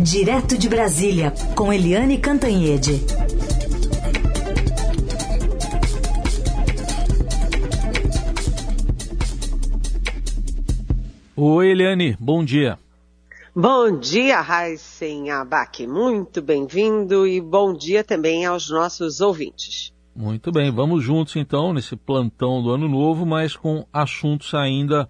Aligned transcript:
Direto 0.00 0.56
de 0.56 0.68
Brasília, 0.68 1.32
com 1.56 1.72
Eliane 1.72 2.18
Cantanhede. 2.18 3.04
Oi, 11.34 11.70
Eliane, 11.70 12.16
bom 12.20 12.44
dia. 12.44 12.78
Bom 13.52 13.98
dia, 13.98 14.40
Raíssen 14.40 15.32
Abac. 15.32 15.84
Muito 15.84 16.40
bem-vindo 16.40 17.26
e 17.26 17.40
bom 17.40 17.74
dia 17.74 18.04
também 18.04 18.46
aos 18.46 18.70
nossos 18.70 19.20
ouvintes. 19.20 19.92
Muito 20.14 20.52
bem, 20.52 20.70
vamos 20.70 21.02
juntos 21.02 21.34
então 21.34 21.72
nesse 21.72 21.96
plantão 21.96 22.62
do 22.62 22.70
Ano 22.70 22.88
Novo, 22.88 23.26
mas 23.26 23.56
com 23.56 23.84
assuntos 23.92 24.54
ainda 24.54 25.08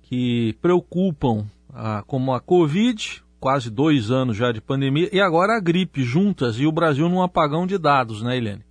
que 0.00 0.56
preocupam, 0.62 1.44
ah, 1.70 2.02
como 2.06 2.32
a 2.32 2.40
Covid, 2.40 3.25
quase 3.40 3.70
dois 3.70 4.10
anos 4.10 4.36
já 4.36 4.52
de 4.52 4.60
pandemia, 4.60 5.08
e 5.12 5.20
agora 5.20 5.56
a 5.56 5.60
gripe 5.60 6.02
juntas 6.02 6.58
e 6.58 6.66
o 6.66 6.72
Brasil 6.72 7.08
num 7.08 7.22
apagão 7.22 7.66
de 7.66 7.78
dados, 7.78 8.22
né, 8.22 8.36
Helene? 8.36 8.64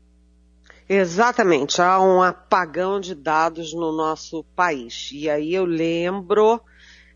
Exatamente, 0.87 1.81
há 1.81 1.99
um 1.99 2.21
apagão 2.21 2.99
de 2.99 3.15
dados 3.15 3.73
no 3.73 3.91
nosso 3.91 4.43
país. 4.55 5.09
E 5.11 5.29
aí 5.29 5.53
eu 5.53 5.65
lembro 5.65 6.61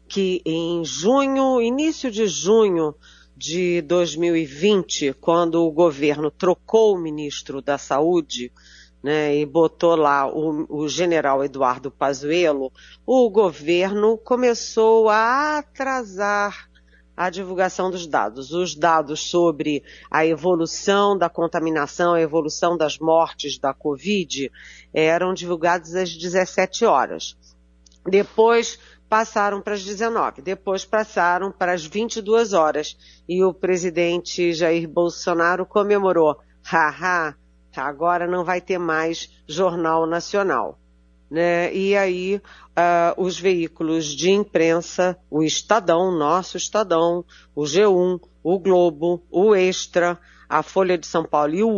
que 0.07 0.41
em 0.43 0.84
junho, 0.84 1.62
início 1.62 2.09
de 2.09 2.27
junho 2.27 2.95
de 3.38 3.81
2020, 3.84 5.13
quando 5.13 5.63
o 5.63 5.71
governo 5.71 6.31
trocou 6.31 6.95
o 6.95 6.99
ministro 6.99 7.62
da 7.62 7.77
Saúde, 7.77 8.52
né, 9.02 9.35
e 9.38 9.45
botou 9.45 9.95
lá 9.95 10.27
o, 10.27 10.66
o, 10.68 10.90
general 10.90 11.43
Eduardo 11.43 11.90
Pazuello, 11.90 12.71
o 13.05 13.29
governo 13.29 14.18
começou 14.18 15.07
a 15.09 15.59
atrasar 15.59 16.69
a 17.20 17.30
divulgação 17.30 17.91
dos 17.91 18.08
dados. 18.08 18.54
Os 18.54 18.73
dados 18.73 19.30
sobre 19.30 19.84
a 20.10 20.26
evolução 20.26 21.18
da 21.18 21.30
contaminação, 21.30 22.13
a 22.13 22.21
evolução 22.21 22.77
das 22.77 22.98
mortes 22.98 23.60
da 23.60 23.74
Covid 23.74 24.49
eram 24.93 25.34
divulgados 25.34 25.96
às 25.96 26.16
17 26.16 26.85
horas. 26.85 27.35
Depois 28.05 28.80
passaram 29.10 29.62
para 29.62 29.74
as 29.74 29.84
19, 29.84 30.41
depois 30.41 30.85
passaram 30.85 31.52
para 31.52 31.74
as 31.74 31.85
22 31.85 32.54
horas 32.54 32.98
e 33.27 33.43
o 33.43 33.54
presidente 33.54 34.54
Jair 34.54 34.88
Bolsonaro 34.88 35.65
comemorou. 35.65 36.38
Haha, 36.63 37.36
agora 37.76 38.27
não 38.27 38.46
vai 38.46 38.62
ter 38.62 38.77
mais 38.77 39.30
Jornal 39.46 40.08
Nacional. 40.08 40.79
Né? 41.30 41.74
E 41.74 41.96
aí 41.96 42.38
uh, 42.38 43.22
os 43.22 43.40
veículos 43.40 44.05
de 44.05 44.32
imprensa, 44.32 45.18
o 45.30 45.44
Estadão, 45.44 46.12
nosso 46.12 46.58
Estadão, 46.58 47.24
o 47.55 47.63
G1, 47.63 48.20
o 48.44 48.60
Globo, 48.60 49.24
o 49.30 49.54
Extra, 49.54 50.20
a 50.48 50.63
Folha 50.63 50.98
de 50.98 51.05
São 51.05 51.24
Paulo 51.24 51.54
e 51.54 51.63
o 51.63 51.70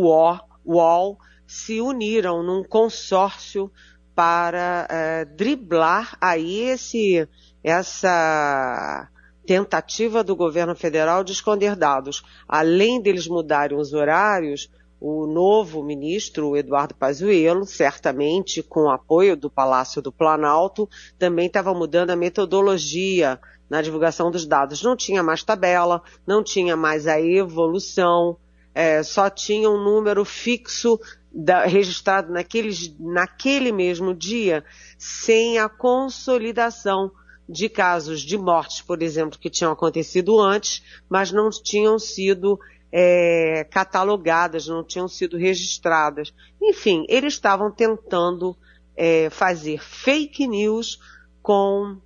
UOL, 0.64 1.18
se 1.46 1.80
uniram 1.80 2.42
num 2.42 2.64
consórcio 2.64 3.70
para 4.14 4.88
uh, 4.90 5.36
driblar 5.36 6.16
aí 6.20 6.60
esse, 6.60 7.28
essa 7.62 9.08
tentativa 9.46 10.22
do 10.22 10.36
governo 10.36 10.74
federal 10.74 11.24
de 11.24 11.32
esconder 11.32 11.76
dados. 11.76 12.22
Além 12.48 13.02
deles 13.02 13.26
mudarem 13.26 13.76
os 13.76 13.92
horários, 13.92 14.70
o 15.04 15.26
novo 15.26 15.82
ministro, 15.82 16.56
Eduardo 16.56 16.94
Pazuello, 16.94 17.66
certamente 17.66 18.62
com 18.62 18.88
apoio 18.88 19.36
do 19.36 19.50
Palácio 19.50 20.00
do 20.00 20.12
Planalto, 20.12 20.88
também 21.18 21.48
estava 21.48 21.74
mudando 21.74 22.10
a 22.10 22.16
metodologia 22.16 23.40
na 23.68 23.82
divulgação 23.82 24.30
dos 24.30 24.46
dados. 24.46 24.80
Não 24.80 24.94
tinha 24.94 25.20
mais 25.20 25.42
tabela, 25.42 26.04
não 26.24 26.40
tinha 26.40 26.76
mais 26.76 27.08
a 27.08 27.20
evolução, 27.20 28.36
é, 28.72 29.02
só 29.02 29.28
tinha 29.28 29.68
um 29.68 29.82
número 29.82 30.24
fixo 30.24 31.00
da, 31.32 31.64
registrado 31.64 32.32
naqueles, 32.32 32.96
naquele 32.96 33.72
mesmo 33.72 34.14
dia, 34.14 34.64
sem 34.96 35.58
a 35.58 35.68
consolidação 35.68 37.10
de 37.48 37.68
casos 37.68 38.20
de 38.20 38.38
mortes, 38.38 38.80
por 38.80 39.02
exemplo, 39.02 39.36
que 39.36 39.50
tinham 39.50 39.72
acontecido 39.72 40.38
antes, 40.40 40.80
mas 41.08 41.32
não 41.32 41.50
tinham 41.50 41.98
sido 41.98 42.56
é, 42.92 43.66
catalogadas, 43.70 44.66
não 44.66 44.84
tinham 44.84 45.08
sido 45.08 45.38
registradas. 45.38 46.32
Enfim, 46.60 47.06
eles 47.08 47.32
estavam 47.32 47.70
tentando 47.70 48.54
é, 48.94 49.30
fazer 49.30 49.82
fake 49.82 50.46
news 50.46 51.00
com 51.42 51.96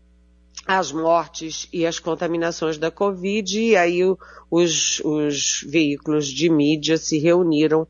as 0.65 0.93
mortes 0.93 1.69
e 1.73 1.85
as 1.85 1.99
contaminações 1.99 2.79
da 2.79 2.91
Covid, 2.91 3.61
e 3.61 3.77
aí 3.77 4.01
os, 4.51 5.01
os 5.05 5.65
veículos 5.69 6.27
de 6.27 6.49
mídia 6.49 6.97
se 6.97 7.19
reuniram 7.19 7.87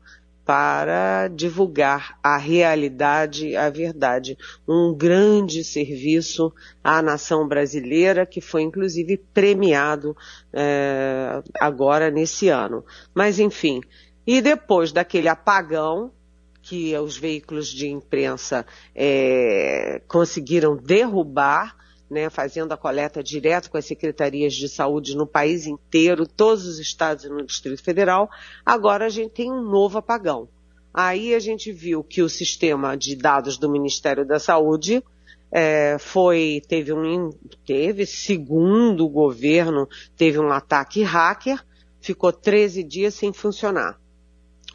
para 0.47 1.27
divulgar 1.27 2.17
a 2.23 2.37
realidade, 2.37 3.53
a 3.57 3.69
verdade. 3.69 4.37
Um 4.65 4.95
grande 4.95 5.61
serviço 5.61 6.53
à 6.81 7.01
nação 7.01 7.45
brasileira, 7.45 8.25
que 8.25 8.39
foi 8.39 8.61
inclusive 8.61 9.17
premiado 9.33 10.15
é, 10.53 11.43
agora 11.59 12.09
nesse 12.09 12.47
ano. 12.47 12.85
Mas 13.13 13.39
enfim, 13.39 13.81
e 14.25 14.39
depois 14.41 14.93
daquele 14.93 15.27
apagão, 15.27 16.13
que 16.61 16.97
os 16.97 17.17
veículos 17.17 17.67
de 17.67 17.89
imprensa 17.89 18.65
é, 18.95 20.01
conseguiram 20.07 20.77
derrubar, 20.77 21.75
né, 22.09 22.29
fazendo 22.29 22.71
a 22.71 22.77
coleta 22.77 23.21
direto 23.21 23.69
com 23.69 23.77
as 23.77 23.85
secretarias 23.85 24.53
de 24.53 24.69
saúde 24.69 25.15
no 25.15 25.27
país 25.27 25.67
inteiro, 25.67 26.25
todos 26.25 26.65
os 26.65 26.79
estados 26.79 27.25
e 27.25 27.29
no 27.29 27.45
Distrito 27.45 27.83
Federal, 27.83 28.29
agora 28.65 29.05
a 29.05 29.09
gente 29.09 29.31
tem 29.31 29.51
um 29.51 29.61
novo 29.61 29.97
apagão. 29.97 30.47
Aí 30.93 31.35
a 31.35 31.39
gente 31.39 31.71
viu 31.71 32.03
que 32.03 32.21
o 32.21 32.29
sistema 32.29 32.97
de 32.97 33.15
dados 33.15 33.57
do 33.57 33.69
Ministério 33.69 34.25
da 34.25 34.39
Saúde 34.39 35.03
é, 35.51 35.97
foi, 35.99 36.61
teve 36.67 36.91
um, 36.93 37.29
teve, 37.65 38.05
segundo 38.05 39.05
o 39.05 39.09
governo, 39.09 39.87
teve 40.15 40.39
um 40.39 40.51
ataque 40.51 41.03
hacker, 41.03 41.63
ficou 42.01 42.31
13 42.31 42.83
dias 42.83 43.13
sem 43.13 43.31
funcionar. 43.31 43.99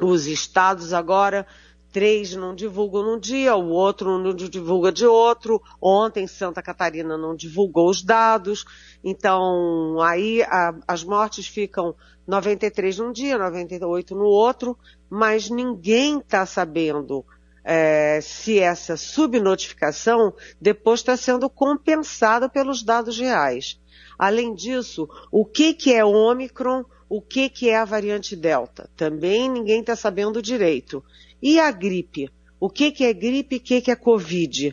Os 0.00 0.26
estados 0.26 0.92
agora 0.92 1.46
três 1.92 2.34
não 2.34 2.54
divulgam 2.54 3.02
num 3.02 3.20
dia, 3.20 3.54
o 3.54 3.68
outro 3.68 4.18
não 4.18 4.34
divulga 4.34 4.90
de 4.90 5.06
outro. 5.06 5.62
Ontem 5.80 6.26
Santa 6.26 6.62
Catarina 6.62 7.16
não 7.18 7.36
divulgou 7.36 7.90
os 7.90 8.02
dados. 8.02 8.64
Então, 9.04 10.00
aí 10.00 10.42
a, 10.42 10.74
as 10.88 11.04
mortes 11.04 11.46
ficam 11.46 11.94
93 12.26 12.98
num 12.98 13.12
dia, 13.12 13.38
98 13.38 14.14
no 14.14 14.24
outro, 14.24 14.76
mas 15.10 15.50
ninguém 15.50 16.18
está 16.18 16.46
sabendo 16.46 17.24
é, 17.64 18.20
se 18.20 18.58
essa 18.58 18.96
subnotificação 18.96 20.34
depois 20.60 21.00
está 21.00 21.16
sendo 21.16 21.48
compensada 21.50 22.48
pelos 22.48 22.82
dados 22.82 23.18
reais. 23.18 23.80
Além 24.18 24.54
disso, 24.54 25.08
o 25.30 25.44
que, 25.44 25.74
que 25.74 25.92
é 25.92 26.04
Ômicron, 26.04 26.84
o 27.08 27.20
que, 27.20 27.48
que 27.48 27.68
é 27.68 27.76
a 27.76 27.84
variante 27.84 28.34
Delta? 28.34 28.88
Também 28.96 29.50
ninguém 29.50 29.80
está 29.80 29.94
sabendo 29.94 30.40
direito. 30.40 31.04
E 31.42 31.58
a 31.58 31.72
gripe? 31.72 32.30
O 32.60 32.70
que, 32.70 32.92
que 32.92 33.04
é 33.04 33.12
gripe 33.12 33.56
e 33.56 33.58
o 33.58 33.60
que, 33.60 33.80
que 33.80 33.90
é 33.90 33.96
Covid? 33.96 34.72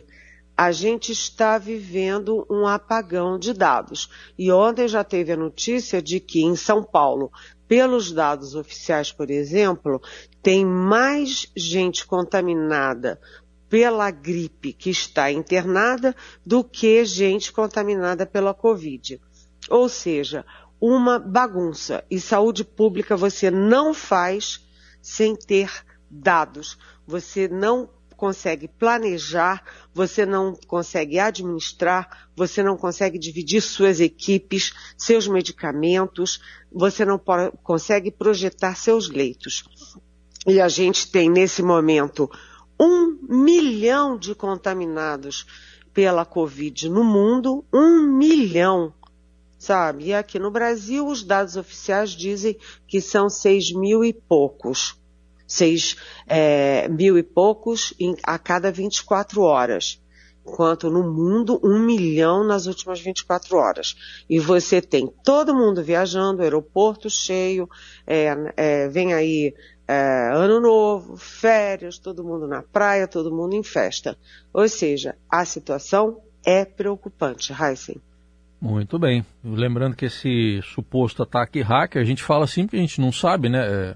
A 0.56 0.70
gente 0.70 1.10
está 1.10 1.58
vivendo 1.58 2.46
um 2.48 2.66
apagão 2.66 3.36
de 3.36 3.52
dados. 3.52 4.08
E 4.38 4.52
ontem 4.52 4.86
já 4.86 5.02
teve 5.02 5.32
a 5.32 5.36
notícia 5.36 6.00
de 6.00 6.20
que 6.20 6.42
em 6.42 6.54
São 6.54 6.84
Paulo, 6.84 7.32
pelos 7.66 8.12
dados 8.12 8.54
oficiais, 8.54 9.10
por 9.10 9.28
exemplo, 9.30 10.00
tem 10.40 10.64
mais 10.64 11.50
gente 11.56 12.06
contaminada 12.06 13.20
pela 13.68 14.08
gripe 14.10 14.72
que 14.72 14.90
está 14.90 15.32
internada 15.32 16.14
do 16.46 16.62
que 16.62 17.04
gente 17.04 17.52
contaminada 17.52 18.24
pela 18.24 18.54
Covid. 18.54 19.20
Ou 19.68 19.88
seja, 19.88 20.44
uma 20.80 21.18
bagunça. 21.18 22.04
E 22.08 22.20
saúde 22.20 22.64
pública 22.64 23.16
você 23.16 23.50
não 23.50 23.92
faz 23.92 24.64
sem 25.02 25.34
ter 25.34 25.70
dados. 26.10 26.76
Você 27.06 27.46
não 27.46 27.88
consegue 28.20 28.68
planejar, 28.68 29.64
você 29.94 30.26
não 30.26 30.54
consegue 30.66 31.18
administrar, 31.18 32.28
você 32.36 32.62
não 32.62 32.76
consegue 32.76 33.18
dividir 33.18 33.62
suas 33.62 33.98
equipes, 33.98 34.74
seus 34.94 35.26
medicamentos, 35.26 36.38
você 36.70 37.02
não 37.02 37.18
consegue 37.62 38.10
projetar 38.10 38.76
seus 38.76 39.08
leitos. 39.08 39.64
E 40.46 40.60
a 40.60 40.68
gente 40.68 41.10
tem 41.10 41.30
nesse 41.30 41.62
momento 41.62 42.30
um 42.78 43.18
milhão 43.26 44.18
de 44.18 44.34
contaminados 44.34 45.46
pela 45.94 46.26
Covid 46.26 46.90
no 46.90 47.02
mundo, 47.02 47.64
um 47.72 48.02
milhão, 48.02 48.92
sabe? 49.58 50.08
E 50.08 50.14
aqui 50.14 50.38
no 50.38 50.50
Brasil 50.50 51.06
os 51.06 51.22
dados 51.22 51.56
oficiais 51.56 52.10
dizem 52.10 52.54
que 52.86 53.00
são 53.00 53.30
seis 53.30 53.72
mil 53.72 54.04
e 54.04 54.12
poucos 54.12 54.99
seis 55.50 55.96
é, 56.28 56.88
mil 56.88 57.18
e 57.18 57.22
poucos 57.22 57.92
em, 57.98 58.14
a 58.22 58.38
cada 58.38 58.70
24 58.70 59.42
horas. 59.42 60.00
quanto 60.42 60.90
no 60.90 61.02
mundo, 61.02 61.60
um 61.62 61.78
milhão 61.78 62.42
nas 62.42 62.66
últimas 62.66 63.00
24 63.00 63.56
horas. 63.56 64.24
E 64.28 64.38
você 64.40 64.80
tem 64.80 65.06
todo 65.22 65.54
mundo 65.54 65.82
viajando, 65.82 66.42
aeroporto 66.42 67.10
cheio, 67.10 67.68
é, 68.06 68.34
é, 68.56 68.88
vem 68.88 69.12
aí 69.12 69.54
é, 69.86 70.30
ano 70.32 70.60
novo, 70.60 71.16
férias, 71.16 71.98
todo 71.98 72.24
mundo 72.24 72.46
na 72.46 72.62
praia, 72.62 73.06
todo 73.06 73.34
mundo 73.34 73.54
em 73.54 73.62
festa. 73.62 74.16
Ou 74.52 74.68
seja, 74.68 75.14
a 75.28 75.44
situação 75.44 76.20
é 76.44 76.64
preocupante, 76.64 77.52
Heisen. 77.52 78.00
Muito 78.60 78.98
bem. 78.98 79.24
Lembrando 79.42 79.96
que 79.96 80.06
esse 80.06 80.60
suposto 80.62 81.22
ataque 81.22 81.60
hacker, 81.60 82.00
a 82.00 82.04
gente 82.04 82.22
fala 82.22 82.44
assim 82.44 82.64
porque 82.64 82.76
a 82.76 82.80
gente 82.80 83.00
não 83.00 83.10
sabe, 83.12 83.48
né? 83.48 83.94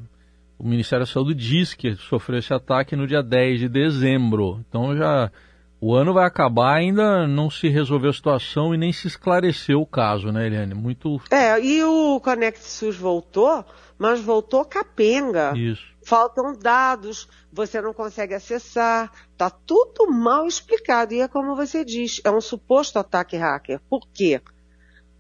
O 0.64 0.66
Ministério 0.66 1.05
da 1.05 1.12
Saúde 1.12 1.34
diz 1.34 1.75
que 1.75 1.94
sofreu 1.94 2.38
esse 2.38 2.55
ataque 2.55 2.96
no 2.96 3.06
dia 3.06 3.22
10 3.22 3.61
de 3.61 3.69
dezembro. 3.69 4.64
Então 4.66 4.96
já 4.96 5.31
o 5.78 5.94
ano 5.94 6.14
vai 6.14 6.25
acabar, 6.25 6.76
ainda 6.76 7.26
não 7.26 7.50
se 7.50 7.69
resolveu 7.69 8.08
a 8.08 8.14
situação 8.14 8.75
e 8.75 8.78
nem 8.78 8.90
se 8.90 9.06
esclareceu 9.06 9.82
o 9.82 9.87
caso, 9.87 10.32
né, 10.32 10.46
Eliane? 10.46 10.72
Muito. 10.72 11.20
É, 11.31 11.61
e 11.62 11.84
o 11.84 12.19
Connect 12.19 12.64
SUS 12.64 12.96
voltou, 12.96 13.62
mas 13.99 14.22
voltou 14.22 14.64
capenga. 14.64 15.52
Isso. 15.55 15.84
Faltam 16.02 16.58
dados, 16.58 17.28
você 17.52 17.82
não 17.82 17.93
consegue 17.93 18.32
acessar, 18.32 19.12
tá 19.37 19.50
tudo 19.50 20.10
mal 20.10 20.46
explicado. 20.46 21.12
E 21.12 21.20
é 21.20 21.28
como 21.28 21.55
você 21.55 21.84
diz, 21.84 22.22
é 22.25 22.31
um 22.31 22.40
suposto 22.40 22.99
ataque 22.99 23.37
hacker. 23.37 23.81
Por 23.90 24.08
quê? 24.14 24.40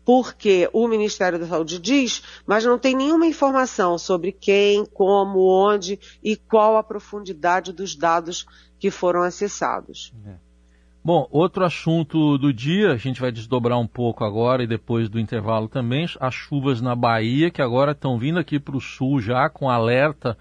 Porque 0.04 0.68
o 0.72 0.86
Ministério 0.86 1.38
da 1.38 1.46
Saúde 1.46 1.78
diz, 1.78 2.22
mas 2.46 2.64
não 2.64 2.78
tem 2.78 2.94
nenhuma 2.94 3.26
informação 3.26 3.96
sobre 3.96 4.32
quem, 4.32 4.84
como, 4.84 5.40
onde 5.40 5.98
e 6.22 6.36
qual 6.36 6.76
a 6.76 6.82
profundidade 6.82 7.72
dos 7.72 7.96
dados 7.96 8.46
que 8.78 8.90
foram 8.90 9.22
acessados. 9.22 10.12
É. 10.26 10.34
Bom, 11.02 11.28
outro 11.30 11.64
assunto 11.64 12.38
do 12.38 12.50
dia, 12.50 12.92
a 12.92 12.96
gente 12.96 13.20
vai 13.20 13.30
desdobrar 13.30 13.78
um 13.78 13.86
pouco 13.86 14.24
agora 14.24 14.62
e 14.62 14.66
depois 14.66 15.06
do 15.08 15.20
intervalo 15.20 15.68
também, 15.68 16.06
as 16.18 16.34
chuvas 16.34 16.80
na 16.80 16.94
Bahia, 16.94 17.50
que 17.50 17.60
agora 17.60 17.92
estão 17.92 18.18
vindo 18.18 18.38
aqui 18.38 18.58
para 18.58 18.76
o 18.76 18.80
sul 18.80 19.20
já, 19.20 19.50
com 19.50 19.68
alerta 19.68 20.36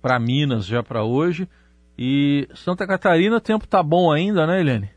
para 0.00 0.18
Minas 0.18 0.64
já 0.64 0.82
para 0.82 1.04
hoje. 1.04 1.46
E 1.98 2.48
Santa 2.54 2.86
Catarina, 2.86 3.36
o 3.36 3.40
tempo 3.40 3.66
tá 3.66 3.82
bom 3.82 4.10
ainda, 4.10 4.46
né, 4.46 4.60
Helene? 4.60 4.90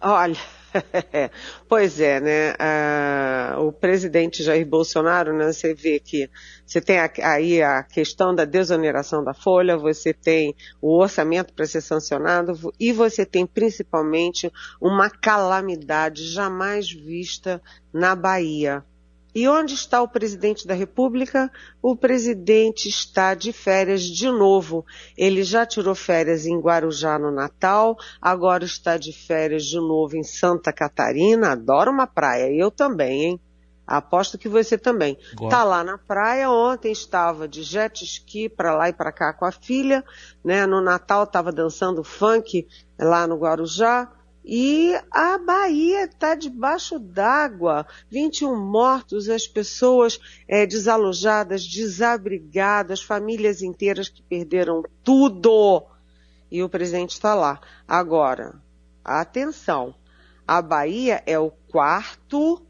Olha, 0.00 0.36
pois 1.68 2.00
é, 2.00 2.20
né? 2.20 2.54
Ah, 2.58 3.56
o 3.58 3.72
presidente 3.72 4.42
Jair 4.42 4.66
Bolsonaro, 4.66 5.36
né? 5.36 5.52
Você 5.52 5.74
vê 5.74 6.00
que 6.00 6.30
você 6.66 6.80
tem 6.80 6.98
aí 7.22 7.62
a 7.62 7.82
questão 7.82 8.34
da 8.34 8.44
desoneração 8.44 9.22
da 9.22 9.34
folha, 9.34 9.76
você 9.76 10.12
tem 10.12 10.54
o 10.80 10.98
orçamento 10.98 11.52
para 11.52 11.66
ser 11.66 11.80
sancionado 11.80 12.72
e 12.78 12.92
você 12.92 13.26
tem 13.26 13.46
principalmente 13.46 14.50
uma 14.80 15.10
calamidade 15.10 16.24
jamais 16.24 16.90
vista 16.90 17.60
na 17.92 18.14
Bahia. 18.14 18.84
E 19.34 19.48
onde 19.48 19.74
está 19.74 20.02
o 20.02 20.08
presidente 20.08 20.66
da 20.66 20.74
República? 20.74 21.50
O 21.80 21.96
presidente 21.96 22.88
está 22.88 23.34
de 23.34 23.52
férias 23.52 24.02
de 24.02 24.30
novo. 24.30 24.84
Ele 25.16 25.42
já 25.42 25.64
tirou 25.64 25.94
férias 25.94 26.44
em 26.44 26.60
Guarujá 26.60 27.18
no 27.18 27.30
Natal, 27.30 27.96
agora 28.20 28.64
está 28.64 28.98
de 28.98 29.12
férias 29.12 29.64
de 29.64 29.76
novo 29.76 30.16
em 30.16 30.22
Santa 30.22 30.72
Catarina. 30.72 31.52
Adoro 31.52 31.90
uma 31.90 32.06
praia, 32.06 32.52
eu 32.54 32.70
também, 32.70 33.24
hein? 33.24 33.40
Aposto 33.86 34.38
que 34.38 34.48
você 34.48 34.78
também. 34.78 35.18
Está 35.32 35.64
lá 35.64 35.82
na 35.82 35.98
praia, 35.98 36.50
ontem 36.50 36.92
estava 36.92 37.48
de 37.48 37.62
jet 37.62 38.04
ski 38.04 38.48
para 38.48 38.74
lá 38.74 38.88
e 38.88 38.92
para 38.92 39.12
cá 39.12 39.32
com 39.32 39.44
a 39.44 39.52
filha, 39.52 40.04
né? 40.44 40.66
No 40.66 40.80
Natal 40.80 41.24
estava 41.24 41.50
dançando 41.50 42.04
funk 42.04 42.66
lá 42.98 43.26
no 43.26 43.36
Guarujá. 43.36 44.10
E 44.44 44.98
a 45.10 45.38
Bahia 45.38 46.04
está 46.04 46.34
debaixo 46.34 46.98
d'água. 46.98 47.86
21 48.10 48.56
mortos, 48.56 49.28
as 49.28 49.46
pessoas 49.46 50.18
é, 50.48 50.66
desalojadas, 50.66 51.64
desabrigadas, 51.64 53.02
famílias 53.02 53.62
inteiras 53.62 54.08
que 54.08 54.22
perderam 54.22 54.82
tudo. 55.04 55.84
E 56.50 56.62
o 56.62 56.68
presidente 56.68 57.10
está 57.10 57.34
lá. 57.34 57.60
Agora, 57.86 58.60
atenção, 59.04 59.94
a 60.46 60.60
Bahia 60.60 61.22
é 61.24 61.38
o 61.38 61.50
quarto, 61.50 62.60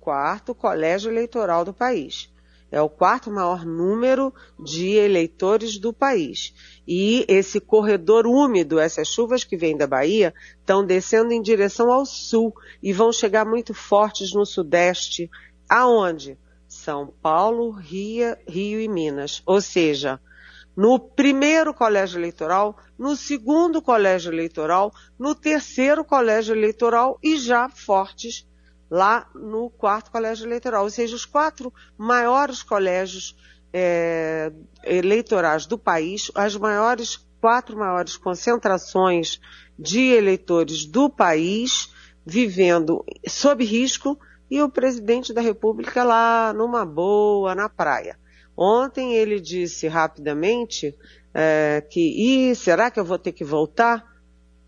quarto 0.00 0.54
colégio 0.54 1.10
eleitoral 1.10 1.64
do 1.64 1.74
país. 1.74 2.32
É 2.70 2.80
o 2.80 2.88
quarto 2.88 3.30
maior 3.30 3.64
número 3.64 4.32
de 4.58 4.90
eleitores 4.90 5.78
do 5.78 5.92
país. 5.92 6.54
E 6.86 7.24
esse 7.28 7.58
corredor 7.60 8.26
úmido, 8.26 8.78
essas 8.78 9.08
chuvas 9.08 9.42
que 9.42 9.56
vêm 9.56 9.76
da 9.76 9.86
Bahia, 9.86 10.32
estão 10.58 10.84
descendo 10.84 11.32
em 11.32 11.42
direção 11.42 11.90
ao 11.90 12.06
sul 12.06 12.54
e 12.82 12.92
vão 12.92 13.12
chegar 13.12 13.44
muito 13.44 13.74
fortes 13.74 14.32
no 14.32 14.46
sudeste. 14.46 15.28
Aonde? 15.68 16.38
São 16.68 17.12
Paulo, 17.20 17.72
Rio, 17.72 18.36
Rio 18.46 18.80
e 18.80 18.88
Minas. 18.88 19.42
Ou 19.44 19.60
seja, 19.60 20.20
no 20.76 20.98
primeiro 20.98 21.74
colégio 21.74 22.18
eleitoral, 22.18 22.76
no 22.96 23.16
segundo 23.16 23.82
colégio 23.82 24.32
eleitoral, 24.32 24.92
no 25.18 25.34
terceiro 25.34 26.04
colégio 26.04 26.54
eleitoral 26.54 27.18
e 27.22 27.36
já 27.36 27.68
fortes 27.68 28.48
lá 28.90 29.28
no 29.34 29.70
quarto 29.70 30.10
colégio 30.10 30.46
eleitoral, 30.46 30.84
ou 30.84 30.90
seja, 30.90 31.14
os 31.14 31.24
quatro 31.24 31.72
maiores 31.96 32.62
colégios 32.62 33.36
é, 33.72 34.52
eleitorais 34.84 35.66
do 35.66 35.78
país, 35.78 36.30
as 36.34 36.56
maiores 36.56 37.24
quatro 37.40 37.76
maiores 37.76 38.16
concentrações 38.16 39.40
de 39.78 40.00
eleitores 40.00 40.84
do 40.84 41.08
país 41.08 41.90
vivendo 42.26 43.04
sob 43.26 43.64
risco 43.64 44.18
e 44.50 44.60
o 44.60 44.68
presidente 44.68 45.32
da 45.32 45.40
República 45.40 46.04
lá 46.04 46.52
numa 46.52 46.84
boa 46.84 47.54
na 47.54 47.68
praia. 47.68 48.18
Ontem 48.56 49.14
ele 49.14 49.40
disse 49.40 49.88
rapidamente 49.88 50.94
é, 51.32 51.82
que, 51.88 52.50
e 52.50 52.54
será 52.54 52.90
que 52.90 53.00
eu 53.00 53.04
vou 53.04 53.18
ter 53.18 53.32
que 53.32 53.44
voltar? 53.44 54.09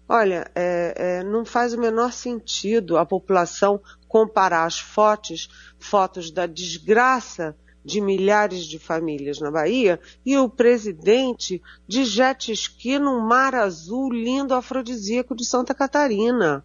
Olha, 0.08 0.50
é, 0.54 0.94
é, 0.96 1.24
não 1.24 1.44
faz 1.44 1.72
o 1.72 1.80
menor 1.80 2.12
sentido 2.12 2.98
a 2.98 3.06
população 3.06 3.80
comparar 4.08 4.64
as 4.64 4.78
fotos, 4.78 5.48
fotos 5.78 6.30
da 6.30 6.46
desgraça 6.46 7.56
de 7.84 8.00
milhares 8.00 8.64
de 8.64 8.78
famílias 8.78 9.40
na 9.40 9.50
Bahia 9.50 9.98
e 10.24 10.36
o 10.36 10.48
presidente 10.48 11.62
de 11.86 12.04
jet 12.04 12.52
ski 12.52 12.98
no 12.98 13.20
mar 13.20 13.54
azul 13.54 14.12
lindo 14.12 14.54
afrodisíaco 14.54 15.34
de 15.34 15.44
Santa 15.44 15.74
Catarina. 15.74 16.64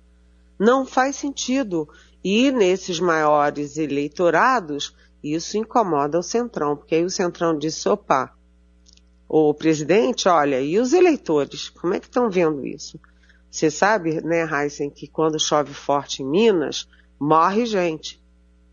Não 0.59 0.85
faz 0.85 1.15
sentido. 1.15 1.87
E 2.23 2.51
nesses 2.51 2.99
maiores 2.99 3.77
eleitorados, 3.77 4.93
isso 5.23 5.57
incomoda 5.57 6.19
o 6.19 6.23
Centrão, 6.23 6.75
porque 6.75 6.95
aí 6.95 7.05
o 7.05 7.09
Centrão 7.09 7.57
disse, 7.57 7.87
opa, 7.87 8.33
o 9.29 9.53
presidente, 9.53 10.27
olha, 10.27 10.59
e 10.59 10.79
os 10.79 10.93
eleitores, 10.93 11.69
como 11.69 11.93
é 11.93 11.99
que 11.99 12.07
estão 12.07 12.29
vendo 12.29 12.65
isso? 12.65 12.99
Você 13.57 13.71
sabe, 13.71 14.21
né, 14.21 14.43
Heisen, 14.43 14.87
que 14.87 15.07
quando 15.07 15.39
chove 15.39 15.73
forte 15.73 16.21
em 16.21 16.29
Minas, 16.29 16.87
morre 17.19 17.65
gente, 17.65 18.23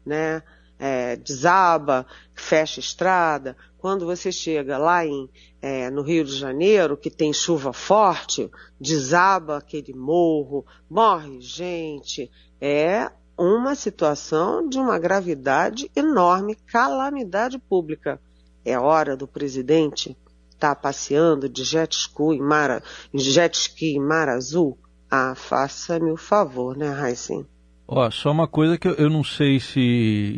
né? 0.05 0.43
É, 0.79 1.17
desaba, 1.17 2.07
fecha 2.35 2.81
estrada. 2.81 3.57
Quando 3.79 4.05
você 4.05 4.31
chega 4.31 4.77
lá 4.77 5.07
em, 5.07 5.27
é, 5.63 5.89
no 5.89 6.03
Rio 6.03 6.23
de 6.23 6.37
Janeiro, 6.37 6.99
que 6.99 7.09
tem 7.09 7.33
chuva 7.33 7.73
forte, 7.73 8.51
desaba 8.79 9.57
aquele 9.57 9.95
morro, 9.95 10.67
morre 10.91 11.41
gente. 11.41 12.31
É 12.61 13.11
uma 13.39 13.75
situação 13.75 14.69
de 14.69 14.79
uma 14.79 14.99
gravidade 14.99 15.91
enorme, 15.97 16.57
calamidade 16.67 17.59
pública. 17.59 18.21
É 18.63 18.79
hora 18.79 19.17
do 19.17 19.27
presidente 19.27 20.15
estar 20.55 20.75
tá 20.75 20.81
passeando 20.81 21.49
de 21.49 21.65
jet 21.65 21.93
ski 21.95 22.35
em 22.35 22.41
mar, 22.41 22.83
jet 23.13 23.55
ski 23.57 23.97
em 23.97 24.01
mar 24.01 24.29
azul? 24.29 24.79
Ah, 25.11 25.35
faça-me 25.35 26.11
o 26.11 26.17
favor, 26.17 26.77
né, 26.77 26.91
Raicin? 26.91 27.47
Ó, 27.87 28.11
só 28.11 28.33
uma 28.33 28.49
coisa 28.49 28.79
que 28.79 28.89
eu, 28.89 28.95
eu, 28.95 29.11
não 29.11 29.23
sei 29.23 29.61
se 29.61 29.81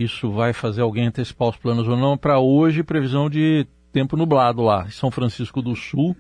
isso 0.01 0.31
vai 0.33 0.53
fazer 0.53 0.83
alguém 0.83 1.07
antecipar 1.07 1.49
os 1.49 1.57
planos 1.57 1.87
ou 1.87 1.97
não. 1.97 2.19
Para 2.19 2.41
hoje, 2.41 2.83
previsão 2.83 3.31
de 3.31 3.67
tempo 3.93 4.17
nublado 4.17 4.63
lá, 4.63 4.85
em 4.87 4.91
São 4.91 5.11
Francisco 5.11 5.63
do 5.63 5.77
Sul. 5.77 6.17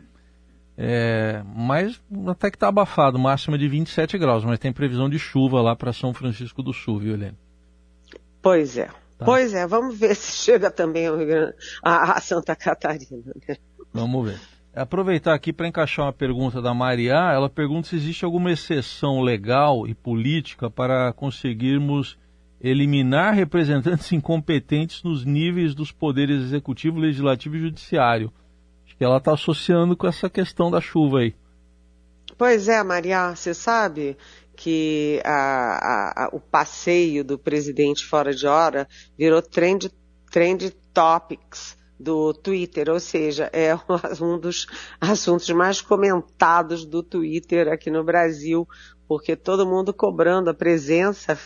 É, 0.78 1.42
mas 1.54 2.00
até 2.28 2.50
que 2.50 2.56
está 2.56 2.68
abafado, 2.68 3.18
máxima 3.18 3.56
de 3.58 3.66
27 3.66 4.18
graus, 4.18 4.44
mas 4.44 4.58
tem 4.58 4.72
previsão 4.72 5.08
de 5.08 5.18
chuva 5.18 5.60
lá 5.60 5.74
para 5.74 5.92
São 5.92 6.12
Francisco 6.12 6.62
do 6.62 6.72
Sul, 6.72 6.98
viu, 6.98 7.14
Helene? 7.14 7.36
Pois 8.42 8.76
é. 8.76 8.88
Tá. 9.18 9.24
Pois 9.24 9.54
é, 9.54 9.66
vamos 9.66 9.98
ver 9.98 10.14
se 10.16 10.44
chega 10.44 10.70
também 10.70 11.06
a, 11.82 12.20
Santa 12.20 12.54
Catarina. 12.54 13.32
Né? 13.48 13.56
Vamos 13.92 14.30
ver. 14.30 14.40
Aproveitar 14.74 15.32
aqui 15.32 15.54
para 15.54 15.66
encaixar 15.66 16.04
uma 16.04 16.12
pergunta 16.12 16.60
da 16.60 16.74
Maria. 16.74 17.14
Ela 17.32 17.48
pergunta 17.48 17.88
se 17.88 17.96
existe 17.96 18.26
alguma 18.26 18.52
exceção 18.52 19.22
legal 19.22 19.86
e 19.86 19.94
política 19.94 20.70
para 20.70 21.14
conseguirmos 21.14 22.18
eliminar 22.60 23.32
representantes 23.32 24.12
incompetentes 24.12 25.02
nos 25.02 25.24
níveis 25.24 25.74
dos 25.74 25.90
poderes 25.92 26.42
executivo, 26.42 26.98
legislativo 26.98 27.56
e 27.56 27.60
judiciário. 27.60 28.30
Acho 28.84 28.96
que 28.96 29.04
ela 29.04 29.16
está 29.16 29.32
associando 29.32 29.96
com 29.96 30.06
essa 30.06 30.28
questão 30.28 30.70
da 30.70 30.80
chuva 30.80 31.20
aí. 31.20 31.34
Pois 32.36 32.68
é, 32.68 32.82
Maria, 32.82 33.34
você 33.34 33.54
sabe, 33.54 34.16
que 34.56 35.20
a, 35.24 36.24
a, 36.24 36.28
o 36.32 36.40
passeio 36.40 37.22
do 37.22 37.38
presidente 37.38 38.04
fora 38.04 38.34
de 38.34 38.46
hora 38.46 38.88
virou 39.16 39.42
trend, 39.42 39.92
trend 40.30 40.70
topics 40.92 41.76
do 41.98 42.32
Twitter, 42.34 42.90
ou 42.90 43.00
seja, 43.00 43.50
é 43.52 43.74
um 44.22 44.38
dos 44.38 44.66
assuntos 45.00 45.48
mais 45.50 45.80
comentados 45.80 46.84
do 46.84 47.02
Twitter 47.02 47.68
aqui 47.68 47.90
no 47.90 48.04
Brasil, 48.04 48.66
porque 49.06 49.36
todo 49.36 49.66
mundo 49.66 49.94
cobrando 49.94 50.50
a 50.50 50.54
presença 50.54 51.38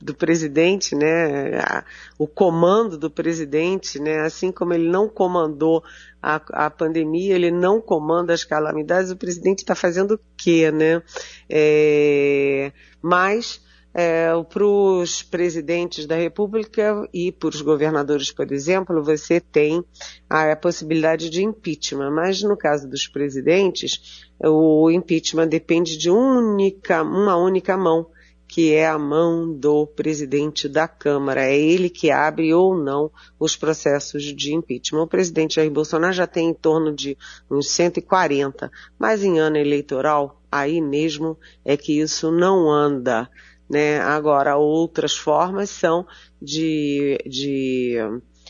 do 0.00 0.14
presidente, 0.14 0.94
né, 0.94 1.82
o 2.18 2.26
comando 2.26 2.96
do 2.96 3.10
presidente, 3.10 4.00
né, 4.00 4.20
assim 4.20 4.52
como 4.52 4.72
ele 4.72 4.88
não 4.88 5.08
comandou 5.08 5.82
a, 6.22 6.40
a 6.66 6.70
pandemia, 6.70 7.34
ele 7.34 7.50
não 7.50 7.80
comanda 7.80 8.32
as 8.32 8.44
calamidades, 8.44 9.10
o 9.10 9.16
presidente 9.16 9.60
está 9.60 9.74
fazendo 9.74 10.14
o 10.14 10.20
quê, 10.36 10.70
né? 10.70 11.02
É, 11.48 12.72
mas 13.02 13.60
é, 13.94 14.28
para 14.48 14.64
os 14.64 15.22
presidentes 15.22 16.06
da 16.06 16.14
República 16.14 17.08
e 17.12 17.32
para 17.32 17.48
os 17.48 17.60
governadores, 17.60 18.30
por 18.30 18.52
exemplo, 18.52 19.02
você 19.02 19.40
tem 19.40 19.82
a, 20.30 20.52
a 20.52 20.56
possibilidade 20.56 21.28
de 21.30 21.42
impeachment, 21.42 22.10
mas 22.10 22.42
no 22.42 22.56
caso 22.56 22.88
dos 22.88 23.08
presidentes, 23.08 24.28
o 24.40 24.90
impeachment 24.90 25.48
depende 25.48 25.96
de 25.96 26.10
única, 26.10 27.02
uma 27.02 27.36
única 27.36 27.76
mão 27.76 28.06
que 28.48 28.72
é 28.72 28.88
a 28.88 28.98
mão 28.98 29.52
do 29.52 29.86
presidente 29.86 30.68
da 30.68 30.88
Câmara. 30.88 31.44
É 31.44 31.56
ele 31.56 31.90
que 31.90 32.10
abre 32.10 32.54
ou 32.54 32.74
não 32.74 33.10
os 33.38 33.54
processos 33.54 34.22
de 34.24 34.54
impeachment. 34.54 35.02
O 35.02 35.06
presidente 35.06 35.56
Jair 35.56 35.70
Bolsonaro 35.70 36.14
já 36.14 36.26
tem 36.26 36.48
em 36.48 36.54
torno 36.54 36.92
de 36.92 37.16
uns 37.50 37.68
140, 37.70 38.70
mas 38.98 39.22
em 39.22 39.38
ano 39.38 39.58
eleitoral, 39.58 40.40
aí 40.50 40.80
mesmo 40.80 41.38
é 41.62 41.76
que 41.76 42.00
isso 42.00 42.32
não 42.32 42.70
anda. 42.70 43.30
Né? 43.68 44.00
Agora, 44.00 44.56
outras 44.56 45.14
formas 45.14 45.68
são 45.68 46.06
de, 46.40 47.18
de 47.26 47.98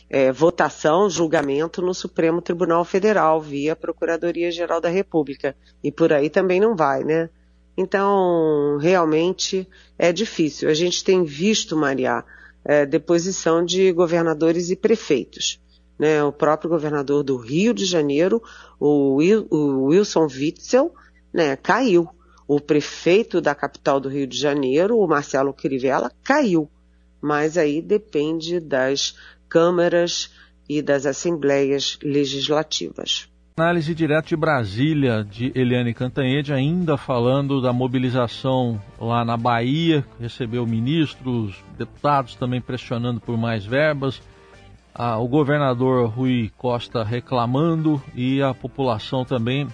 é, 0.08 0.30
votação, 0.30 1.10
julgamento 1.10 1.82
no 1.82 1.92
Supremo 1.92 2.40
Tribunal 2.40 2.84
Federal, 2.84 3.40
via 3.40 3.74
Procuradoria-Geral 3.74 4.80
da 4.80 4.88
República. 4.88 5.56
E 5.82 5.90
por 5.90 6.12
aí 6.12 6.30
também 6.30 6.60
não 6.60 6.76
vai, 6.76 7.02
né? 7.02 7.28
Então, 7.80 8.76
realmente 8.78 9.68
é 9.96 10.12
difícil. 10.12 10.68
A 10.68 10.74
gente 10.74 11.04
tem 11.04 11.22
visto, 11.22 11.76
Maria, 11.76 12.24
é, 12.64 12.84
deposição 12.84 13.64
de 13.64 13.92
governadores 13.92 14.68
e 14.68 14.74
prefeitos. 14.74 15.60
Né? 15.96 16.20
O 16.24 16.32
próprio 16.32 16.68
governador 16.68 17.22
do 17.22 17.36
Rio 17.36 17.72
de 17.72 17.84
Janeiro, 17.84 18.42
o, 18.80 19.14
Wilson 19.14 20.26
Witzel, 20.26 20.92
né, 21.32 21.54
caiu. 21.54 22.08
O 22.48 22.58
prefeito 22.58 23.40
da 23.40 23.54
capital 23.54 24.00
do 24.00 24.08
Rio 24.08 24.26
de 24.26 24.36
Janeiro, 24.36 24.98
o 24.98 25.06
Marcelo 25.06 25.54
Crivella, 25.54 26.10
caiu. 26.24 26.68
Mas 27.20 27.56
aí 27.56 27.80
depende 27.80 28.58
das 28.58 29.14
câmaras 29.48 30.32
e 30.68 30.82
das 30.82 31.06
assembleias 31.06 31.96
legislativas. 32.02 33.28
Análise 33.58 33.92
direto 33.92 34.28
de 34.28 34.36
Brasília, 34.36 35.26
de 35.28 35.50
Eliane 35.52 35.92
Cantanhede, 35.92 36.52
ainda 36.52 36.96
falando 36.96 37.60
da 37.60 37.72
mobilização 37.72 38.80
lá 39.00 39.24
na 39.24 39.36
Bahia, 39.36 40.06
recebeu 40.20 40.64
ministros, 40.64 41.56
deputados 41.76 42.36
também 42.36 42.60
pressionando 42.60 43.18
por 43.18 43.36
mais 43.36 43.66
verbas, 43.66 44.22
ah, 44.94 45.18
o 45.18 45.26
governador 45.26 46.08
Rui 46.08 46.52
Costa 46.56 47.02
reclamando 47.02 48.00
e 48.14 48.40
a 48.40 48.54
população 48.54 49.24
também, 49.24 49.66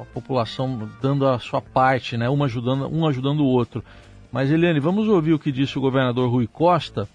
a 0.00 0.04
população 0.04 0.88
dando 1.02 1.26
a 1.26 1.40
sua 1.40 1.60
parte, 1.60 2.16
né, 2.16 2.30
um 2.30 2.44
ajudando, 2.44 2.86
um 2.86 3.04
ajudando 3.04 3.40
o 3.40 3.48
outro. 3.48 3.82
Mas 4.30 4.48
Eliane, 4.48 4.78
vamos 4.78 5.08
ouvir 5.08 5.32
o 5.32 5.40
que 5.40 5.50
disse 5.50 5.76
o 5.76 5.80
governador 5.80 6.30
Rui 6.30 6.46
Costa, 6.46 7.08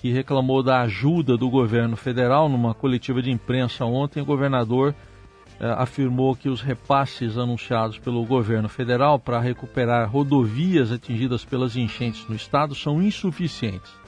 que 0.00 0.10
reclamou 0.10 0.62
da 0.62 0.80
ajuda 0.80 1.36
do 1.36 1.50
governo 1.50 1.98
federal 1.98 2.48
numa 2.48 2.72
coletiva 2.72 3.20
de 3.20 3.30
imprensa 3.30 3.84
ontem. 3.84 4.22
O 4.22 4.24
governador 4.24 4.94
afirmou 5.60 6.34
que 6.34 6.48
os 6.48 6.62
repasses 6.62 7.36
anunciados 7.36 7.98
pelo 7.98 8.24
governo 8.24 8.68
federal 8.68 9.18
para 9.18 9.38
recuperar 9.38 10.10
rodovias 10.10 10.90
atingidas 10.90 11.44
pelas 11.44 11.76
enchentes 11.76 12.26
no 12.28 12.34
estado 12.34 12.74
são 12.74 13.02
insuficientes. 13.02 13.99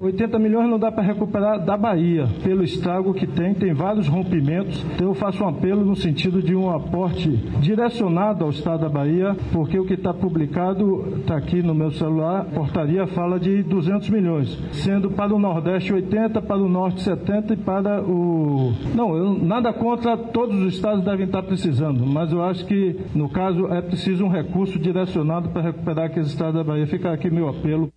80 0.00 0.40
milhões 0.40 0.68
não 0.68 0.76
dá 0.76 0.90
para 0.90 1.04
recuperar 1.04 1.64
da 1.64 1.76
Bahia, 1.76 2.26
pelo 2.42 2.64
estrago 2.64 3.14
que 3.14 3.28
tem, 3.28 3.54
tem 3.54 3.72
vários 3.72 4.08
rompimentos. 4.08 4.84
Então 4.92 5.06
eu 5.06 5.14
faço 5.14 5.44
um 5.44 5.48
apelo 5.48 5.84
no 5.84 5.94
sentido 5.94 6.42
de 6.42 6.54
um 6.54 6.68
aporte 6.68 7.30
direcionado 7.60 8.42
ao 8.42 8.50
estado 8.50 8.80
da 8.80 8.88
Bahia, 8.88 9.36
porque 9.52 9.78
o 9.78 9.86
que 9.86 9.94
está 9.94 10.12
publicado, 10.12 11.18
está 11.20 11.36
aqui 11.36 11.62
no 11.62 11.74
meu 11.74 11.92
celular, 11.92 12.40
a 12.40 12.44
portaria 12.44 13.06
fala 13.06 13.38
de 13.38 13.62
200 13.62 14.10
milhões, 14.10 14.58
sendo 14.72 15.12
para 15.12 15.32
o 15.32 15.38
Nordeste 15.38 15.92
80, 15.92 16.42
para 16.42 16.58
o 16.58 16.68
Norte 16.68 17.00
70 17.00 17.54
e 17.54 17.56
para 17.56 18.02
o... 18.02 18.72
Não, 18.96 19.16
eu, 19.16 19.38
nada 19.38 19.72
contra, 19.72 20.16
todos 20.16 20.60
os 20.60 20.74
estados 20.74 21.04
devem 21.04 21.26
estar 21.26 21.44
precisando, 21.44 22.04
mas 22.04 22.32
eu 22.32 22.42
acho 22.42 22.66
que, 22.66 22.98
no 23.14 23.28
caso, 23.28 23.68
é 23.68 23.80
preciso 23.80 24.24
um 24.24 24.28
recurso 24.28 24.76
direcionado 24.76 25.50
para 25.50 25.62
recuperar 25.62 26.06
aqueles 26.06 26.28
estados 26.28 26.54
da 26.54 26.64
Bahia. 26.64 26.86
Fica 26.88 27.12
aqui 27.12 27.30
meu 27.30 27.48
apelo. 27.48 27.92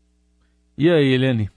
E 0.78 0.90
aí, 0.92 1.12
Helene? 1.12 1.57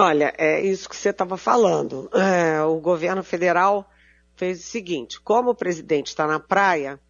Olha, 0.00 0.32
é 0.38 0.60
isso 0.64 0.88
que 0.88 0.94
você 0.94 1.08
estava 1.08 1.36
falando. 1.36 2.08
É, 2.14 2.62
o 2.62 2.78
governo 2.78 3.24
federal 3.24 3.84
fez 4.36 4.60
o 4.60 4.62
seguinte: 4.62 5.20
como 5.20 5.50
o 5.50 5.56
presidente 5.56 6.06
está 6.06 6.24
na 6.24 6.38
praia, 6.38 7.00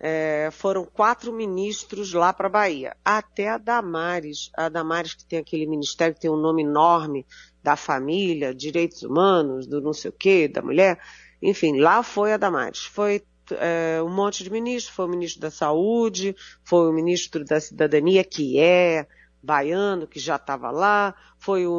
é, 0.00 0.48
foram 0.50 0.86
quatro 0.86 1.30
ministros 1.30 2.14
lá 2.14 2.32
para 2.32 2.46
a 2.46 2.50
Bahia. 2.50 2.96
Até 3.04 3.50
a 3.50 3.58
Damares, 3.58 4.50
a 4.56 4.70
Damares 4.70 5.12
que 5.12 5.26
tem 5.26 5.38
aquele 5.38 5.66
ministério 5.66 6.14
que 6.14 6.22
tem 6.22 6.30
um 6.30 6.40
nome 6.40 6.62
enorme 6.62 7.26
da 7.62 7.76
família, 7.76 8.54
direitos 8.54 9.02
humanos, 9.02 9.66
do 9.66 9.82
não 9.82 9.92
sei 9.92 10.08
o 10.08 10.14
quê, 10.14 10.48
da 10.48 10.62
mulher. 10.62 10.98
Enfim, 11.42 11.78
lá 11.78 12.02
foi 12.02 12.32
a 12.32 12.38
Damares. 12.38 12.86
Foi 12.86 13.22
é, 13.50 14.00
um 14.02 14.08
monte 14.08 14.42
de 14.42 14.50
ministros, 14.50 14.96
foi 14.96 15.04
o 15.04 15.10
ministro 15.10 15.42
da 15.42 15.50
Saúde, 15.50 16.34
foi 16.64 16.88
o 16.88 16.94
ministro 16.94 17.44
da 17.44 17.60
Cidadania, 17.60 18.24
que 18.24 18.58
é 18.58 19.06
baiano, 19.42 20.06
que 20.06 20.18
já 20.18 20.36
estava 20.36 20.70
lá, 20.70 21.14
foi 21.38 21.66
o, 21.66 21.72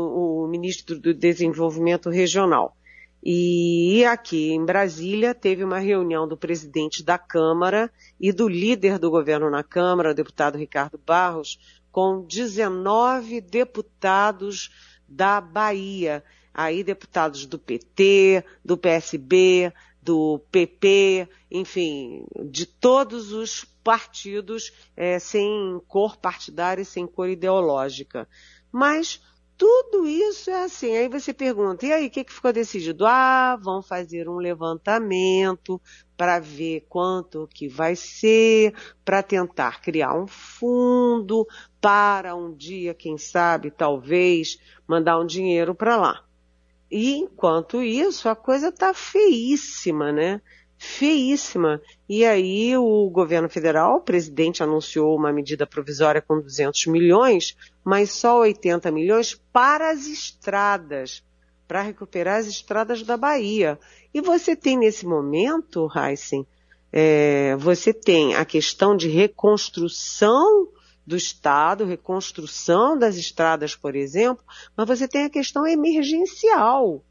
o 0.43 0.47
ministro 0.47 0.99
do 0.99 1.13
Desenvolvimento 1.13 2.09
Regional. 2.09 2.75
E 3.21 4.05
aqui 4.05 4.51
em 4.51 4.63
Brasília 4.63 5.35
teve 5.35 5.63
uma 5.63 5.79
reunião 5.79 6.25
do 6.27 6.37
presidente 6.37 7.03
da 7.03 7.17
Câmara 7.17 7.91
e 8.19 8.31
do 8.31 8.47
líder 8.47 8.97
do 8.97 9.11
governo 9.11 9.49
na 9.49 9.61
Câmara, 9.61 10.11
o 10.11 10.15
deputado 10.15 10.57
Ricardo 10.57 10.97
Barros, 10.97 11.59
com 11.91 12.25
19 12.25 13.41
deputados 13.41 14.71
da 15.07 15.41
Bahia. 15.41 16.23
Aí 16.53 16.83
deputados 16.83 17.45
do 17.45 17.59
PT, 17.59 18.43
do 18.63 18.77
PSB, 18.77 19.73
do 20.01 20.39
PP, 20.51 21.27
enfim, 21.51 22.25
de 22.45 22.65
todos 22.65 23.31
os 23.33 23.65
partidos 23.83 24.71
é, 24.95 25.19
sem 25.19 25.81
cor 25.87 26.17
partidária 26.17 26.85
sem 26.85 27.07
cor 27.07 27.29
ideológica. 27.29 28.27
Mas 28.71 29.21
tudo 29.59 30.07
isso 30.07 30.49
é 30.49 30.63
assim. 30.63 30.95
Aí 30.95 31.09
você 31.09 31.33
pergunta, 31.33 31.85
e 31.85 31.91
aí, 31.91 32.07
o 32.07 32.09
que, 32.09 32.23
que 32.23 32.31
ficou 32.31 32.53
decidido? 32.53 33.05
Ah, 33.05 33.59
vão 33.61 33.81
fazer 33.81 34.29
um 34.29 34.37
levantamento 34.37 35.81
para 36.15 36.39
ver 36.39 36.85
quanto 36.87 37.45
que 37.53 37.67
vai 37.67 37.93
ser, 37.93 38.73
para 39.03 39.21
tentar 39.21 39.81
criar 39.81 40.13
um 40.13 40.27
fundo 40.27 41.45
para 41.81 42.35
um 42.35 42.55
dia, 42.55 42.93
quem 42.93 43.17
sabe, 43.17 43.69
talvez, 43.69 44.57
mandar 44.87 45.19
um 45.19 45.25
dinheiro 45.25 45.75
para 45.75 45.97
lá. 45.97 46.28
E 46.91 47.17
enquanto 47.17 47.81
isso, 47.81 48.27
a 48.27 48.35
coisa 48.35 48.69
está 48.69 48.93
feíssima, 48.93 50.11
né? 50.11 50.41
Feíssima. 50.77 51.81
E 52.07 52.25
aí 52.25 52.75
o 52.77 53.09
governo 53.09 53.49
federal, 53.49 53.97
o 53.97 54.01
presidente 54.01 54.63
anunciou 54.63 55.15
uma 55.15 55.31
medida 55.31 55.67
provisória 55.67 56.21
com 56.21 56.39
200 56.39 56.87
milhões, 56.87 57.55
mas 57.83 58.11
só 58.11 58.39
80 58.39 58.91
milhões 58.91 59.39
para 59.53 59.91
as 59.91 60.07
estradas, 60.07 61.23
para 61.67 61.81
recuperar 61.81 62.39
as 62.39 62.47
estradas 62.47 63.03
da 63.03 63.17
Bahia. 63.17 63.77
E 64.13 64.21
você 64.21 64.55
tem 64.55 64.77
nesse 64.77 65.05
momento, 65.05 65.87
Heisen, 65.95 66.47
é, 66.91 67.55
você 67.57 67.93
tem 67.93 68.35
a 68.35 68.43
questão 68.43 68.95
de 68.95 69.07
reconstrução 69.07 70.67
do 71.09 71.17
Estado, 71.17 71.85
reconstrução 71.85 72.95
das 72.95 73.17
estradas, 73.17 73.75
por 73.75 73.95
exemplo, 73.95 74.45
mas 74.77 74.87
você 74.87 75.07
tem 75.07 75.23
a 75.23 75.29
questão 75.29 75.65
emergencial. 75.65 77.03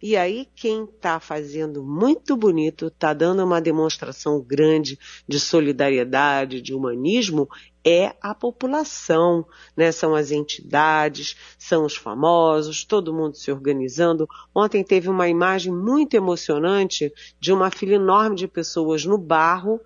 E 0.00 0.16
aí 0.16 0.48
quem 0.54 0.84
está 0.84 1.18
fazendo 1.18 1.82
muito 1.82 2.36
bonito, 2.36 2.86
está 2.86 3.12
dando 3.12 3.44
uma 3.44 3.60
demonstração 3.60 4.40
grande 4.40 4.96
de 5.26 5.40
solidariedade, 5.40 6.62
de 6.62 6.72
humanismo, 6.72 7.48
é 7.84 8.14
a 8.22 8.32
população, 8.36 9.44
né? 9.76 9.90
São 9.90 10.14
as 10.14 10.30
entidades, 10.30 11.36
são 11.58 11.84
os 11.84 11.96
famosos, 11.96 12.84
todo 12.84 13.12
mundo 13.12 13.36
se 13.36 13.50
organizando. 13.50 14.28
Ontem 14.54 14.84
teve 14.84 15.08
uma 15.08 15.28
imagem 15.28 15.72
muito 15.72 16.14
emocionante 16.14 17.12
de 17.40 17.52
uma 17.52 17.68
fila 17.68 17.94
enorme 17.94 18.36
de 18.36 18.46
pessoas 18.46 19.04
no 19.04 19.18
barro 19.18 19.80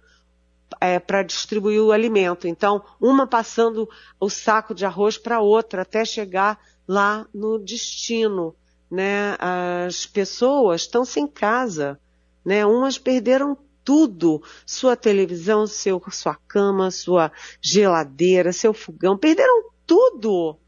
é, 0.81 0.99
para 0.99 1.23
distribuir 1.23 1.81
o 1.81 1.93
alimento. 1.93 2.47
Então, 2.47 2.83
uma 3.01 3.27
passando 3.27 3.89
o 4.21 4.29
saco 4.29 4.75
de 4.75 4.85
arroz 4.85 5.19
para 5.19 5.41
outra 5.41 5.83
até 5.83 6.05
chegar 6.05 6.59
lá 6.87 7.27
no 7.35 7.59
destino. 7.59 8.55
Né? 8.91 9.37
As 9.39 10.07
pessoas 10.07 10.83
estão 10.83 11.05
sem 11.05 11.27
casa, 11.27 11.99
né? 12.45 12.65
Umas 12.65 12.99
perderam 12.99 13.57
tudo, 13.83 14.43
sua 14.65 14.97
televisão, 14.97 15.67
seu, 15.67 16.03
sua 16.11 16.37
cama, 16.49 16.91
sua 16.91 17.31
geladeira, 17.61 18.53
seu 18.53 18.73
fogão, 18.73 19.17
perderam 19.17 19.71
tudo. 19.87 20.59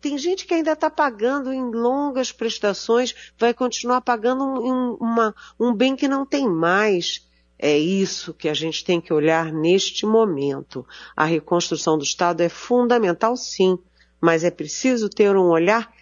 Tem 0.00 0.18
gente 0.18 0.44
que 0.44 0.52
ainda 0.52 0.72
está 0.72 0.90
pagando 0.90 1.52
em 1.52 1.70
longas 1.70 2.30
prestações, 2.30 3.32
vai 3.38 3.54
continuar 3.54 4.00
pagando 4.02 4.44
um, 4.44 4.94
uma, 5.00 5.34
um 5.58 5.72
bem 5.72 5.96
que 5.96 6.08
não 6.08 6.26
tem 6.26 6.48
mais. 6.48 7.26
É 7.58 7.78
isso 7.78 8.34
que 8.34 8.48
a 8.48 8.54
gente 8.54 8.84
tem 8.84 9.00
que 9.00 9.12
olhar 9.12 9.52
neste 9.52 10.04
momento. 10.06 10.86
A 11.16 11.24
reconstrução 11.24 11.96
do 11.96 12.04
Estado 12.04 12.42
é 12.42 12.48
fundamental, 12.48 13.36
sim, 13.36 13.78
mas 14.20 14.44
é 14.44 14.50
preciso 14.50 15.08
ter 15.08 15.36
um 15.36 15.48
olhar 15.48 15.92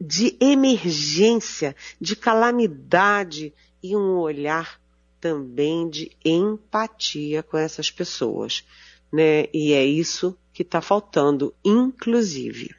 de 0.00 0.36
emergência, 0.40 1.74
de 2.00 2.14
calamidade 2.14 3.52
e 3.82 3.96
um 3.96 4.18
olhar 4.18 4.80
também 5.20 5.88
de 5.88 6.10
empatia 6.24 7.42
com 7.42 7.56
essas 7.56 7.90
pessoas, 7.90 8.64
né? 9.12 9.46
E 9.52 9.72
é 9.72 9.84
isso 9.84 10.36
que 10.52 10.62
está 10.62 10.80
faltando, 10.80 11.54
inclusive. 11.64 12.74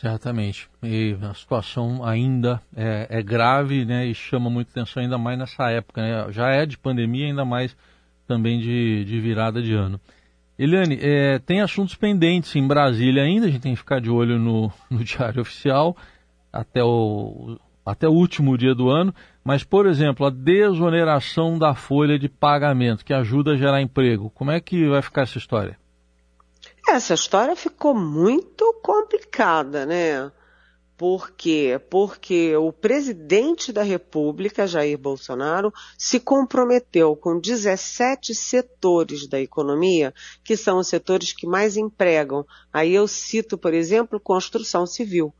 Certamente. 0.00 0.70
E 0.80 1.16
a 1.20 1.34
situação 1.34 2.04
ainda 2.04 2.62
é, 2.76 3.08
é, 3.10 3.20
grave 3.20 3.84
né, 3.84 4.06
e 4.06 4.14
chama 4.14 4.48
muita 4.48 4.70
atenção, 4.70 5.02
ainda 5.02 5.18
mais 5.18 5.36
nessa 5.36 5.70
época. 5.70 6.00
Né? 6.00 6.32
Já 6.32 6.50
é 6.50 6.64
de 6.64 6.78
pandemia, 6.78 7.26
ainda 7.26 7.44
mais 7.44 7.76
também 8.24 8.60
de, 8.60 9.04
de 9.04 9.20
virada 9.20 9.60
de 9.60 9.74
ano. 9.74 10.00
Eliane, 10.56 11.00
é, 11.02 11.40
tem 11.40 11.60
assuntos 11.60 11.96
pendentes 11.96 12.54
em 12.54 12.64
Brasília 12.64 13.24
ainda, 13.24 13.46
a 13.46 13.50
gente 13.50 13.62
tem 13.62 13.72
que 13.72 13.78
ficar 13.80 14.00
de 14.00 14.08
olho 14.08 14.38
no, 14.38 14.72
no 14.88 15.02
Diário 15.02 15.42
Oficial 15.42 15.96
até 16.52 16.82
o, 16.82 17.58
até 17.84 18.08
o 18.08 18.12
último 18.12 18.56
dia 18.56 18.76
do 18.76 18.88
ano, 18.88 19.12
mas, 19.44 19.64
por 19.64 19.84
exemplo, 19.84 20.24
a 20.26 20.30
desoneração 20.30 21.58
da 21.58 21.74
folha 21.74 22.16
de 22.16 22.28
pagamento, 22.28 23.04
que 23.04 23.12
ajuda 23.12 23.52
a 23.52 23.56
gerar 23.56 23.82
emprego. 23.82 24.30
Como 24.30 24.52
é 24.52 24.60
que 24.60 24.88
vai 24.88 25.02
ficar 25.02 25.22
essa 25.22 25.38
história? 25.38 25.76
Essa 26.90 27.12
história 27.12 27.54
ficou 27.54 27.94
muito 27.94 28.72
complicada, 28.82 29.84
né? 29.84 30.32
Por 30.96 31.30
quê? 31.30 31.80
Porque 31.90 32.56
o 32.56 32.72
presidente 32.72 33.72
da 33.72 33.82
República, 33.82 34.66
Jair 34.66 34.98
Bolsonaro, 34.98 35.72
se 35.98 36.18
comprometeu 36.18 37.14
com 37.14 37.38
17 37.38 38.34
setores 38.34 39.28
da 39.28 39.38
economia, 39.38 40.14
que 40.42 40.56
são 40.56 40.78
os 40.78 40.88
setores 40.88 41.32
que 41.32 41.46
mais 41.46 41.76
empregam. 41.76 42.44
Aí 42.72 42.94
eu 42.94 43.06
cito, 43.06 43.58
por 43.58 43.74
exemplo, 43.74 44.18
construção 44.18 44.86
civil 44.86 45.32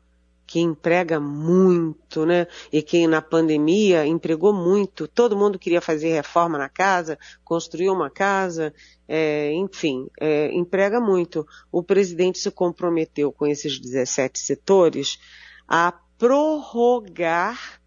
que 0.49 0.61
emprega 0.61 1.21
muito, 1.21 2.25
né? 2.25 2.47
E 2.73 2.81
que 2.81 3.07
na 3.07 3.21
pandemia 3.21 4.07
empregou 4.07 4.55
muito. 4.55 5.07
Todo 5.07 5.37
mundo 5.37 5.59
queria 5.59 5.83
fazer 5.83 6.09
reforma 6.09 6.57
na 6.57 6.71
casa, 6.71 7.19
construir 7.45 7.91
uma 7.91 8.09
casa, 8.09 8.73
é, 9.07 9.53
enfim, 9.53 10.09
é, 10.19 10.51
emprega 10.55 10.99
muito. 10.99 11.47
O 11.71 11.83
presidente 11.83 12.39
se 12.39 12.51
comprometeu 12.51 13.31
com 13.31 13.47
esses 13.47 13.79
17 13.79 14.39
setores 14.39 15.19
a 15.69 15.93
prorrogar 16.17 17.79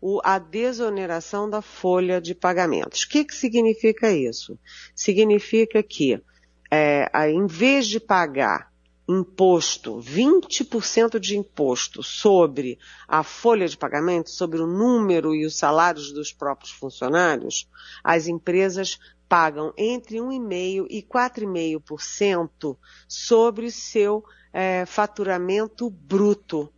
o, 0.00 0.20
a 0.24 0.40
desoneração 0.40 1.48
da 1.48 1.62
folha 1.62 2.20
de 2.20 2.34
pagamentos. 2.34 3.02
O 3.02 3.08
que, 3.08 3.24
que 3.24 3.34
significa 3.34 4.10
isso? 4.10 4.58
Significa 4.92 5.84
que, 5.84 6.20
é, 6.68 7.30
em 7.30 7.46
vez 7.46 7.86
de 7.86 8.00
pagar 8.00 8.67
imposto, 9.08 9.98
20% 10.00 11.18
de 11.18 11.38
imposto 11.38 12.02
sobre 12.02 12.78
a 13.06 13.22
folha 13.22 13.66
de 13.66 13.76
pagamento, 13.76 14.30
sobre 14.30 14.60
o 14.60 14.66
número 14.66 15.34
e 15.34 15.46
os 15.46 15.56
salários 15.56 16.12
dos 16.12 16.30
próprios 16.30 16.72
funcionários, 16.72 17.66
as 18.04 18.26
empresas 18.26 18.98
pagam 19.26 19.72
entre 19.78 20.18
1,5% 20.18 20.86
e 20.90 21.02
4,5% 21.02 22.76
sobre 23.08 23.66
o 23.66 23.72
seu 23.72 24.22
é, 24.52 24.84
faturamento 24.84 25.88
bruto. 25.88 26.70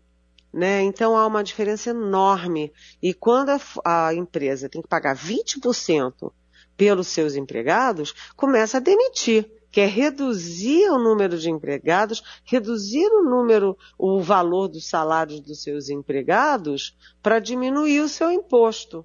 Né? 0.52 0.82
Então 0.82 1.16
há 1.16 1.26
uma 1.26 1.44
diferença 1.44 1.90
enorme. 1.90 2.72
E 3.02 3.12
quando 3.12 3.50
a, 3.50 3.60
a 4.08 4.14
empresa 4.14 4.68
tem 4.68 4.82
que 4.82 4.88
pagar 4.88 5.16
20% 5.16 6.32
pelos 6.76 7.08
seus 7.08 7.34
empregados, 7.34 8.14
começa 8.36 8.78
a 8.78 8.80
demitir 8.80 9.59
que 9.70 9.80
é 9.80 9.86
reduzir 9.86 10.90
o 10.90 10.98
número 10.98 11.38
de 11.38 11.50
empregados, 11.50 12.22
reduzir 12.44 13.06
o 13.06 13.22
número, 13.22 13.76
o 13.98 14.20
valor 14.20 14.68
dos 14.68 14.88
salários 14.88 15.40
dos 15.40 15.62
seus 15.62 15.88
empregados 15.88 16.96
para 17.22 17.38
diminuir 17.38 18.00
o 18.00 18.08
seu 18.08 18.30
imposto. 18.30 19.04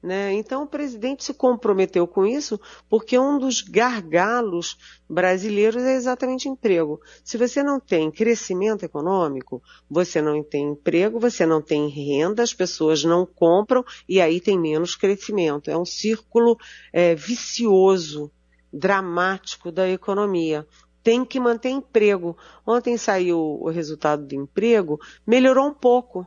Né? 0.00 0.32
Então 0.34 0.62
o 0.62 0.66
presidente 0.66 1.24
se 1.24 1.34
comprometeu 1.34 2.06
com 2.06 2.24
isso 2.24 2.60
porque 2.88 3.18
um 3.18 3.36
dos 3.36 3.60
gargalos 3.60 4.78
brasileiros 5.10 5.82
é 5.82 5.96
exatamente 5.96 6.48
emprego. 6.48 7.00
Se 7.24 7.36
você 7.36 7.64
não 7.64 7.80
tem 7.80 8.08
crescimento 8.08 8.84
econômico, 8.84 9.60
você 9.90 10.22
não 10.22 10.40
tem 10.42 10.68
emprego, 10.68 11.18
você 11.18 11.44
não 11.44 11.60
tem 11.60 11.88
renda, 11.88 12.44
as 12.44 12.54
pessoas 12.54 13.02
não 13.02 13.26
compram 13.26 13.84
e 14.08 14.20
aí 14.20 14.40
tem 14.40 14.56
menos 14.56 14.94
crescimento. 14.94 15.68
É 15.68 15.76
um 15.76 15.84
círculo 15.84 16.56
é, 16.92 17.16
vicioso 17.16 18.30
dramático 18.72 19.70
da 19.72 19.88
economia. 19.88 20.66
Tem 21.02 21.24
que 21.24 21.40
manter 21.40 21.70
emprego. 21.70 22.36
Ontem 22.66 22.96
saiu 22.96 23.38
o 23.38 23.70
resultado 23.70 24.26
do 24.26 24.34
emprego, 24.34 25.00
melhorou 25.26 25.66
um 25.66 25.74
pouco, 25.74 26.26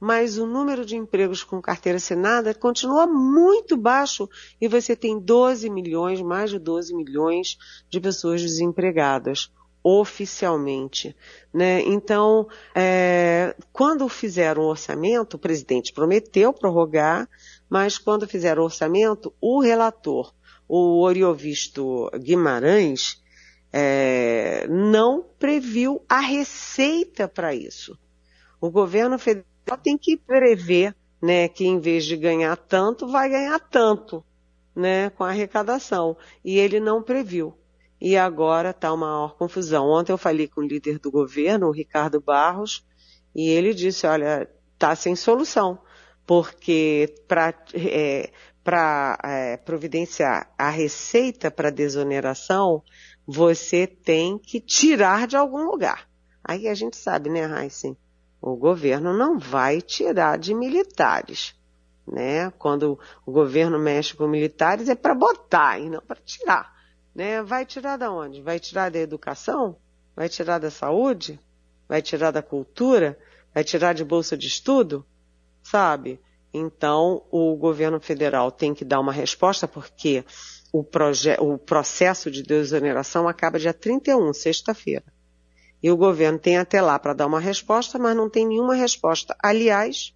mas 0.00 0.38
o 0.38 0.46
número 0.46 0.84
de 0.84 0.96
empregos 0.96 1.42
com 1.42 1.60
carteira 1.60 1.96
assinada 1.96 2.54
continua 2.54 3.06
muito 3.06 3.76
baixo 3.76 4.28
e 4.60 4.68
você 4.68 4.94
tem 4.94 5.18
12 5.18 5.68
milhões, 5.70 6.20
mais 6.20 6.50
de 6.50 6.58
12 6.58 6.94
milhões 6.94 7.58
de 7.88 8.00
pessoas 8.00 8.40
desempregadas 8.40 9.50
oficialmente, 9.82 11.16
né? 11.54 11.80
Então, 11.82 12.48
é, 12.74 13.54
quando 13.72 14.08
fizeram 14.08 14.62
o 14.62 14.68
orçamento, 14.68 15.34
o 15.34 15.38
presidente 15.38 15.92
prometeu 15.92 16.52
prorrogar, 16.52 17.28
mas 17.70 17.96
quando 17.96 18.26
fizeram 18.26 18.62
o 18.62 18.66
orçamento, 18.66 19.32
o 19.40 19.60
relator 19.60 20.34
o 20.68 21.00
Oriovisto 21.00 22.10
Guimarães 22.18 23.22
é, 23.72 24.66
não 24.68 25.24
previu 25.38 26.04
a 26.08 26.20
receita 26.20 27.26
para 27.26 27.54
isso. 27.54 27.98
O 28.60 28.70
governo 28.70 29.18
federal 29.18 29.78
tem 29.82 29.96
que 29.96 30.16
prever 30.16 30.94
né, 31.20 31.48
que 31.48 31.66
em 31.66 31.80
vez 31.80 32.04
de 32.04 32.16
ganhar 32.16 32.56
tanto, 32.56 33.08
vai 33.08 33.28
ganhar 33.28 33.58
tanto 33.58 34.24
né, 34.74 35.10
com 35.10 35.24
a 35.24 35.30
arrecadação. 35.30 36.16
E 36.44 36.58
ele 36.58 36.80
não 36.80 37.02
previu. 37.02 37.56
E 38.00 38.16
agora 38.16 38.70
está 38.70 38.92
uma 38.92 39.06
maior 39.06 39.36
confusão. 39.36 39.88
Ontem 39.88 40.12
eu 40.12 40.18
falei 40.18 40.46
com 40.46 40.60
o 40.60 40.66
líder 40.66 40.98
do 40.98 41.10
governo, 41.10 41.66
o 41.66 41.72
Ricardo 41.72 42.20
Barros, 42.20 42.86
e 43.34 43.48
ele 43.48 43.74
disse, 43.74 44.06
olha, 44.06 44.48
está 44.74 44.94
sem 44.94 45.16
solução, 45.16 45.80
porque 46.24 47.12
para 47.26 47.52
é, 47.74 48.30
para 48.68 49.18
é, 49.24 49.56
providenciar 49.56 50.52
a 50.58 50.68
receita 50.68 51.50
para 51.50 51.70
desoneração, 51.70 52.82
você 53.26 53.86
tem 53.86 54.36
que 54.36 54.60
tirar 54.60 55.26
de 55.26 55.38
algum 55.38 55.62
lugar. 55.62 56.06
Aí 56.44 56.68
a 56.68 56.74
gente 56.74 56.94
sabe, 56.94 57.30
né, 57.30 57.46
Heisen? 57.64 57.96
O 58.42 58.54
governo 58.56 59.16
não 59.16 59.38
vai 59.38 59.80
tirar 59.80 60.36
de 60.36 60.52
militares. 60.52 61.56
Né? 62.06 62.50
Quando 62.58 62.98
o 63.24 63.32
governo 63.32 63.78
mexe 63.78 64.14
com 64.14 64.28
militares 64.28 64.90
é 64.90 64.94
para 64.94 65.14
botar 65.14 65.78
e 65.78 65.88
não 65.88 66.02
para 66.02 66.20
tirar. 66.22 66.70
Né? 67.14 67.42
Vai 67.42 67.64
tirar 67.64 67.96
da 67.96 68.12
onde? 68.12 68.42
Vai 68.42 68.60
tirar 68.60 68.90
da 68.90 68.98
educação? 68.98 69.78
Vai 70.14 70.28
tirar 70.28 70.58
da 70.58 70.70
saúde? 70.70 71.40
Vai 71.88 72.02
tirar 72.02 72.32
da 72.32 72.42
cultura? 72.42 73.18
Vai 73.54 73.64
tirar 73.64 73.94
de 73.94 74.04
bolsa 74.04 74.36
de 74.36 74.46
estudo? 74.46 75.06
Sabe? 75.62 76.20
Então, 76.52 77.22
o 77.30 77.54
governo 77.56 78.00
federal 78.00 78.50
tem 78.50 78.74
que 78.74 78.84
dar 78.84 79.00
uma 79.00 79.12
resposta, 79.12 79.68
porque 79.68 80.24
o, 80.72 80.84
o 81.40 81.58
processo 81.58 82.30
de 82.30 82.42
desoneração 82.42 83.28
acaba 83.28 83.58
dia 83.58 83.74
31, 83.74 84.32
sexta-feira. 84.32 85.04
E 85.82 85.90
o 85.90 85.96
governo 85.96 86.38
tem 86.38 86.58
até 86.58 86.80
lá 86.80 86.98
para 86.98 87.12
dar 87.12 87.26
uma 87.26 87.40
resposta, 87.40 87.98
mas 87.98 88.16
não 88.16 88.28
tem 88.28 88.46
nenhuma 88.46 88.74
resposta. 88.74 89.36
Aliás, 89.42 90.14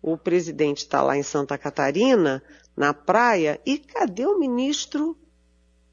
o 0.00 0.16
presidente 0.16 0.78
está 0.78 1.02
lá 1.02 1.16
em 1.16 1.22
Santa 1.22 1.58
Catarina, 1.58 2.42
na 2.76 2.92
praia, 2.92 3.60
e 3.64 3.78
cadê 3.78 4.26
o 4.26 4.38
ministro 4.38 5.16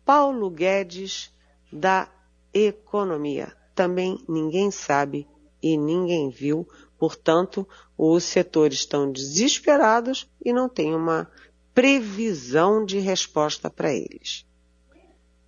Paulo 0.05 0.49
Guedes 0.49 1.31
da 1.71 2.09
Economia? 2.53 3.55
Também 3.73 4.23
ninguém 4.27 4.69
sabe 4.69 5.27
e 5.63 5.77
ninguém 5.77 6.29
viu 6.29 6.67
Portanto, 7.01 7.67
os 7.97 8.23
setores 8.23 8.77
estão 8.77 9.11
desesperados 9.11 10.29
e 10.45 10.53
não 10.53 10.69
tem 10.69 10.93
uma 10.93 11.27
previsão 11.73 12.85
de 12.85 12.99
resposta 12.99 13.71
para 13.71 13.91
eles. 13.91 14.45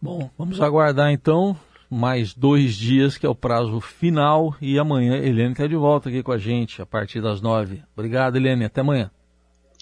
Bom, 0.02 0.32
vamos 0.36 0.60
aguardar 0.60 1.12
então 1.12 1.56
mais 1.88 2.34
dois 2.34 2.74
dias, 2.74 3.20
que 3.20 3.26
é 3.28 3.30
o 3.30 3.36
prazo 3.36 3.80
final, 3.80 4.56
e 4.60 4.80
amanhã 4.80 5.16
Helene 5.16 5.52
está 5.52 5.68
de 5.68 5.76
volta 5.76 6.10
aqui 6.10 6.24
com 6.24 6.32
a 6.32 6.39
gente 6.39 6.82
a 6.82 6.88
partir 6.88 7.22
das 7.22 7.39
nove. 7.39 7.84
Obrigado, 7.96 8.36
Helene. 8.36 8.66
Até 8.66 8.82
amanhã. 8.82 9.12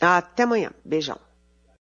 Até 0.02 0.44
amanhã. 0.44 0.72
Beijão. 0.84 1.18